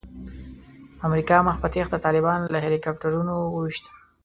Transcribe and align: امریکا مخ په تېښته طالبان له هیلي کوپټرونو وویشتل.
امریکا 1.07 1.37
مخ 1.47 1.55
په 1.61 1.67
تېښته 1.73 1.97
طالبان 2.05 2.39
له 2.53 2.57
هیلي 2.63 2.79
کوپټرونو 2.85 3.33
وویشتل. 3.39 3.91